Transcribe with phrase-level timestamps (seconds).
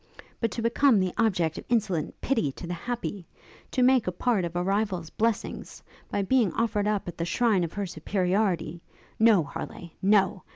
[0.39, 3.27] But to become the object of insolent pity to the happy!
[3.69, 7.63] to make a part of a rival's blessings, by being offered up at the shrine
[7.63, 8.81] of her superiority
[9.19, 10.41] No, Harleigh, no!